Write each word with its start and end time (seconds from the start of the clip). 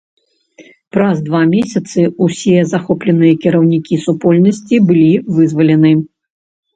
Праз 0.95 1.19
два 1.27 1.41
месяцы 1.55 1.99
ўсе 2.27 2.57
захопленыя 2.71 3.35
кіраўнікі 3.43 3.99
супольнасці 4.07 4.75
былі 4.89 5.05
вызвалены. 5.37 5.93